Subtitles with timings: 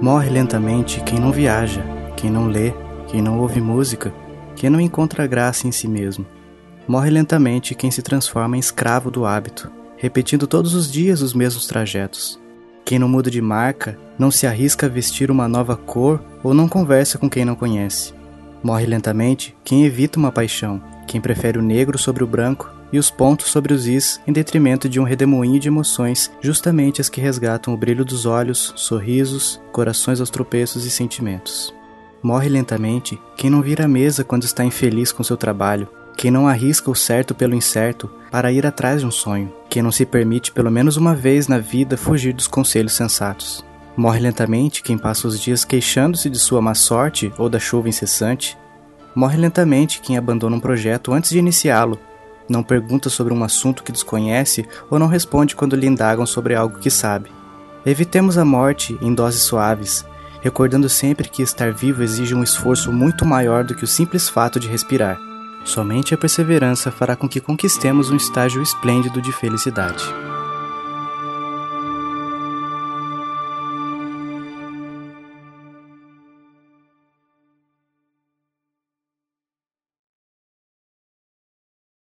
[0.00, 1.84] Morre lentamente quem não viaja,
[2.16, 2.72] quem não lê,
[3.06, 4.14] quem não ouve música,
[4.56, 6.24] quem não encontra graça em si mesmo.
[6.88, 11.66] Morre lentamente quem se transforma em escravo do hábito, repetindo todos os dias os mesmos
[11.66, 12.40] trajetos.
[12.82, 16.66] Quem não muda de marca, não se arrisca a vestir uma nova cor ou não
[16.66, 18.14] conversa com quem não conhece.
[18.62, 23.10] Morre lentamente quem evita uma paixão, quem prefere o negro sobre o branco e os
[23.10, 27.72] pontos sobre os is em detrimento de um redemoinho de emoções, justamente as que resgatam
[27.72, 31.74] o brilho dos olhos, sorrisos, corações aos tropeços e sentimentos.
[32.22, 36.46] Morre lentamente quem não vira a mesa quando está infeliz com seu trabalho, quem não
[36.46, 40.52] arrisca o certo pelo incerto para ir atrás de um sonho, quem não se permite
[40.52, 43.64] pelo menos uma vez na vida fugir dos conselhos sensatos.
[43.96, 48.56] Morre lentamente quem passa os dias queixando-se de sua má sorte ou da chuva incessante.
[49.14, 51.98] Morre lentamente quem abandona um projeto antes de iniciá-lo,
[52.50, 56.78] não pergunta sobre um assunto que desconhece ou não responde quando lhe indagam sobre algo
[56.78, 57.30] que sabe.
[57.84, 60.04] Evitemos a morte em doses suaves,
[60.42, 64.58] recordando sempre que estar vivo exige um esforço muito maior do que o simples fato
[64.58, 65.18] de respirar.
[65.64, 70.29] Somente a perseverança fará com que conquistemos um estágio esplêndido de felicidade.